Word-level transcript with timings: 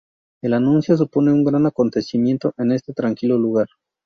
El 0.41 0.55
anuncio 0.55 0.97
supone 0.97 1.31
un 1.31 1.43
gran 1.43 1.67
acontecimiento 1.67 2.53
en 2.57 2.71
este 2.71 2.91
tranquilo 2.91 3.37
lugar. 3.37 3.67